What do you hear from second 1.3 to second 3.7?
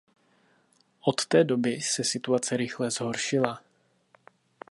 doby se situace rychle zhoršila.